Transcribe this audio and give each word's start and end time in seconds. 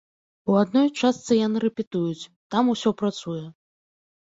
У 0.53 0.53
адной 0.61 0.87
частцы 0.99 1.37
яны 1.41 1.57
рэпетуюць, 1.67 2.29
там 2.57 2.73
усе 2.75 2.95
працуе. 3.05 3.41